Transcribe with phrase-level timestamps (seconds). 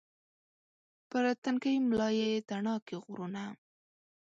[1.09, 3.43] پر تنکۍ ملا یې تڼاکې غرونه